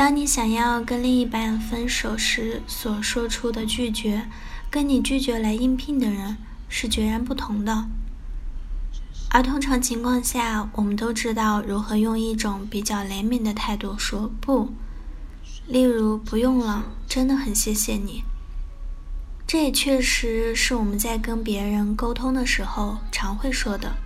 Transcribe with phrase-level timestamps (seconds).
[0.00, 4.26] 当你想要跟另一半分手时所说出的拒绝，
[4.70, 6.38] 跟你拒绝来应聘的人
[6.70, 7.84] 是截然不同的。
[9.28, 14.72] 而通常情况下，我们都知道如何用一种比较怜悯的态度说不。
[15.66, 18.24] 例如，不用了，真的很谢谢你。
[19.46, 23.96] 这也确实是我们在跟别人沟通的时候常会说的。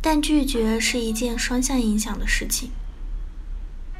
[0.00, 2.70] 但拒绝是一件双向影响的事情。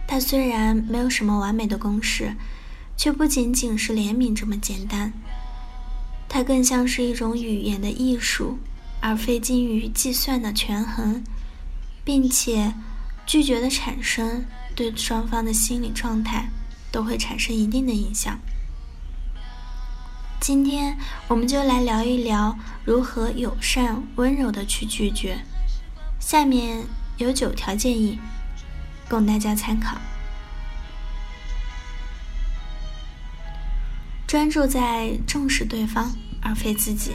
[0.07, 2.37] 它虽然没有什么完美的公式，
[2.97, 5.13] 却不仅仅是怜悯这么简单。
[6.29, 8.59] 它更像是一种语言的艺术，
[9.01, 11.25] 而非精于计算的权衡，
[12.05, 12.75] 并且
[13.27, 14.45] 拒绝的产生
[14.75, 16.51] 对双方的心理状态
[16.91, 18.39] 都会产生一定的影响。
[20.41, 25.39] 今天我们就来聊一聊如何友善温柔的去拒绝。
[26.19, 26.85] 下面
[27.17, 28.19] 有九条建议。
[29.13, 29.99] 供大家参考。
[34.27, 36.11] 专注在重视对方，
[36.41, 37.13] 而非自己。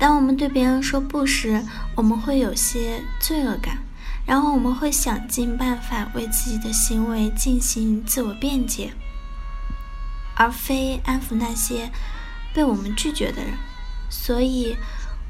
[0.00, 3.78] 当我们对别人说不时，我们会有些罪恶感，
[4.26, 8.92] 然后我们会想尽办法为自己的行为进行自我辩解，
[10.34, 11.88] 而非安抚那些
[12.52, 13.52] 被我们拒绝的人。
[14.08, 14.76] 所以，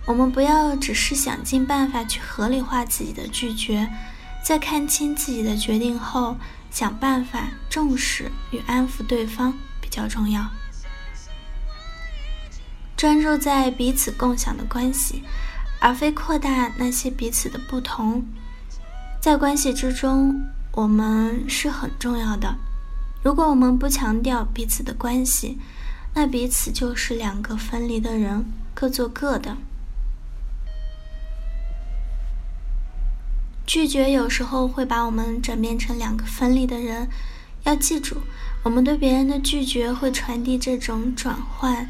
[0.06, 3.86] 我们不要只是想尽办法去合理化自己的拒绝。
[4.42, 6.36] 在看清自己的决定后，
[6.70, 10.44] 想办法重视与安抚对方比较重要。
[12.96, 15.22] 专注在彼此共享的关系，
[15.80, 18.24] 而非扩大那些彼此的不同。
[19.20, 22.56] 在关系之中，我们是很重要的。
[23.22, 25.58] 如果我们不强调彼此的关系，
[26.14, 29.56] 那彼此就是两个分离的人，各做各的。
[33.70, 37.08] 拒绝有时候会把我们转变成两个分离的人。
[37.62, 38.16] 要记住，
[38.64, 41.88] 我们对别人的拒绝会传递这种转换，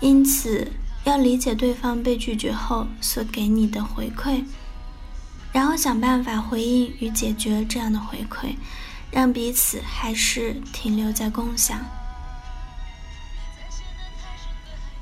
[0.00, 0.72] 因此
[1.04, 4.42] 要理解对方被拒绝后所给你的回馈，
[5.52, 8.56] 然后想办法回应与解决这样的回馈，
[9.12, 11.78] 让彼此还是停留在共享。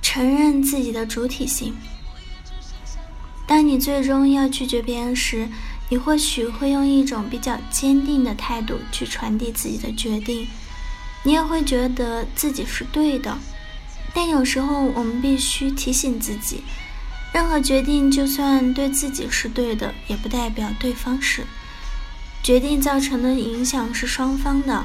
[0.02, 1.74] 承认自己的主体性。
[3.46, 5.48] 当你最终要拒绝别人时，
[5.90, 10.46] 你或许会用一种比较坚定的态度去传递自己的决定，
[11.24, 13.36] 你也会觉得自己是对的。
[14.14, 16.62] 但有时候我们必须提醒自己，
[17.32, 21.44] 任何决定就算对自己是对的，也不代表对方是。
[22.42, 24.84] 决定造成的影响是双方的，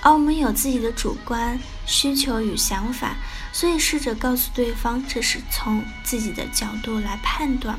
[0.00, 3.16] 而我们有自己的主观需求与想法，
[3.52, 7.78] 所以试着告诉对方，这是从自己的角度来判断。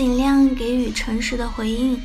[0.00, 2.00] 尽量给予诚实的回应。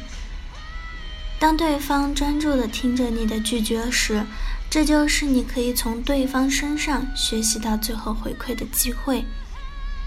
[1.39, 4.25] 当对方专注的听着你的拒绝时，
[4.69, 9.23] 这就是你可以从对方身上学习到最后回馈的机会。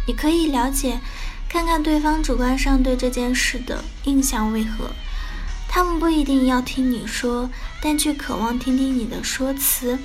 [0.07, 1.01] 你可以了解，
[1.49, 4.91] 看看对方主观上对这件事的印象为何。
[5.67, 7.49] 他们不一定要听你说，
[7.81, 9.99] 但却渴望听听你的说辞。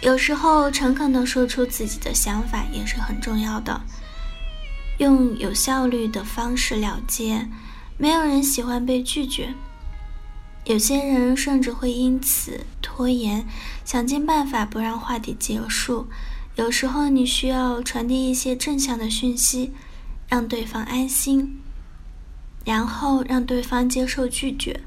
[0.00, 3.80] 有时候，诚恳的说出自己的想法也是很重要的。
[4.98, 7.48] 用有效率的方式了结，
[7.98, 9.54] 没有人喜欢被拒绝。
[10.64, 13.46] 有些人甚至会因此拖延，
[13.84, 16.08] 想尽办法不让话题结束。
[16.56, 19.72] 有时候你需要传递一些正向的讯息，
[20.28, 21.60] 让对方安心，
[22.64, 24.80] 然后让对方接受拒绝。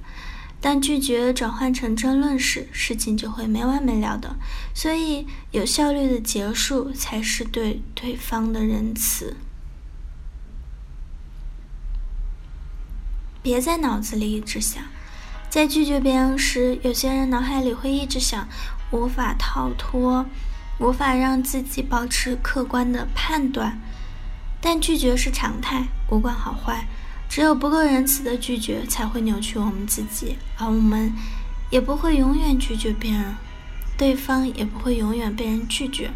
[0.60, 4.36] 当拒绝转换成争论时，事情就会没完没了的。
[4.74, 9.38] 所以，有效率的结束才是对对方的仁慈。
[13.42, 14.84] 别在脑子里一直想，
[15.50, 18.48] 在拒绝别人时，有些人脑海里会一直想，
[18.92, 20.26] 无法逃脱，
[20.80, 23.80] 无法让自己保持客观的判断。
[24.62, 26.86] 但拒绝是常态，无关好坏。
[27.30, 31.14] 只有不够仁慈的拒绝，才会扭曲我们自己，而我们
[31.70, 33.36] 也不会永远拒绝别人，
[33.98, 36.12] 对方也不会永远被人拒绝。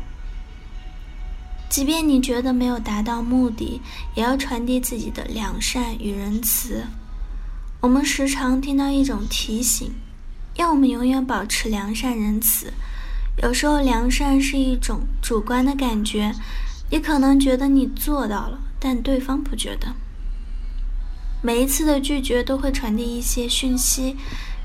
[1.69, 3.81] 即便你觉得没有达到目的，
[4.15, 6.85] 也要传递自己的良善与仁慈。
[7.83, 9.93] 我们时常听到一种提醒，
[10.55, 12.71] 要我们永远保持良善仁慈。
[13.41, 16.33] 有时候，良善是一种主观的感觉，
[16.89, 19.95] 你可能觉得你做到了，但对方不觉得。
[21.41, 24.15] 每一次的拒绝都会传递一些讯息，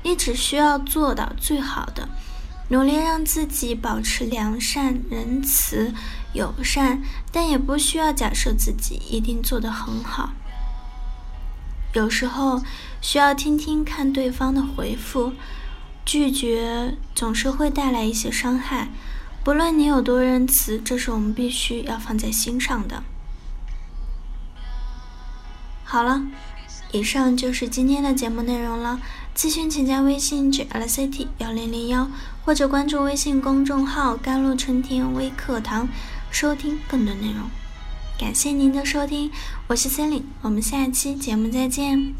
[0.03, 2.07] 你只需要做到最好的，
[2.69, 5.93] 努力让自己保持良善、仁慈、
[6.31, 10.31] 友善，但也不需要假设自己一定做得很好。
[11.93, 12.61] 有时候
[13.01, 15.33] 需要听听看对方的回复，
[16.05, 18.89] 拒绝总是会带来一些伤害，
[19.43, 23.03] 不论你有多仁慈，这是我们必须要放在心上的。
[25.83, 26.23] 好了。
[26.91, 28.99] 以上就是今天的节目内容了。
[29.35, 32.09] 咨询请加微信 jlct 幺零零幺，
[32.43, 35.87] 或者关注微信公众号“甘露春天微课堂”，
[36.31, 37.43] 收听更多内容。
[38.19, 39.31] 感谢您的收听，
[39.67, 42.13] 我是森林，我们下期节目再见。